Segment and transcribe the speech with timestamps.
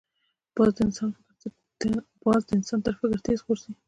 [2.23, 3.71] باز د انسان تر فکر تېز غورځي